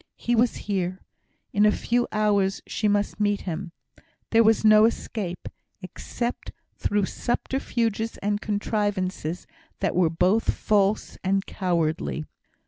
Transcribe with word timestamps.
He 0.17 0.35
was 0.35 0.55
here. 0.65 0.99
In 1.53 1.63
a 1.63 1.71
few 1.71 2.07
hours 2.11 2.63
she 2.65 2.87
must 2.87 3.19
meet 3.19 3.41
him. 3.41 3.71
There 4.31 4.43
was 4.43 4.65
no 4.65 4.85
escape, 4.85 5.47
except 5.83 6.51
through 6.75 7.05
subterfuges 7.05 8.17
and 8.17 8.41
contrivances 8.41 9.45
that 9.79 9.95
were 9.95 10.09
both 10.09 10.51
false 10.55 11.19
and 11.23 11.45
cowardly. 11.45 12.25